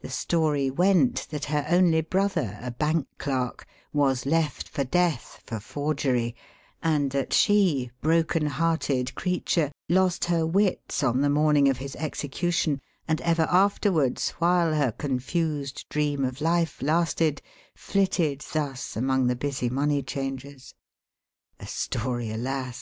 The 0.00 0.10
story 0.10 0.70
went 0.70 1.26
that 1.30 1.46
her 1.46 1.64
only 1.70 2.02
brother, 2.02 2.58
a 2.60 2.70
Bank 2.70 3.08
clerk, 3.16 3.66
was 3.94 4.26
left 4.26 4.68
for 4.68 4.84
death 4.84 5.40
for 5.46 5.58
forgery; 5.58 6.36
and 6.82 7.10
that 7.12 7.32
she, 7.32 7.90
broken 8.02 8.44
hearted 8.44 9.14
creature, 9.14 9.72
lost 9.88 10.26
her 10.26 10.46
wits 10.46 11.02
on 11.02 11.22
the 11.22 11.30
morning 11.30 11.70
of 11.70 11.78
his 11.78 11.96
execution, 11.96 12.82
and 13.08 13.22
ever 13.22 13.48
afterwards, 13.50 14.28
while 14.32 14.74
her 14.74 14.92
confused 14.92 15.86
dream 15.88 16.26
of 16.26 16.42
life 16.42 16.82
lasted, 16.82 17.40
flitted 17.74 18.42
thus 18.52 18.96
among 18.98 19.28
the 19.28 19.34
busy 19.36 19.70
money 19.70 20.02
changers. 20.02 20.74
A 21.58 21.66
story, 21.66 22.30
alas 22.30 22.72